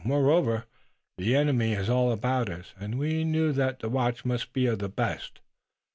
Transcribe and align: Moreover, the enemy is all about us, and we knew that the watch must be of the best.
Moreover, 0.03 0.65
the 1.19 1.35
enemy 1.35 1.73
is 1.73 1.87
all 1.87 2.11
about 2.11 2.49
us, 2.49 2.73
and 2.79 2.97
we 2.97 3.23
knew 3.23 3.51
that 3.51 3.81
the 3.81 3.89
watch 3.89 4.25
must 4.25 4.51
be 4.51 4.65
of 4.65 4.79
the 4.79 4.89
best. 4.89 5.41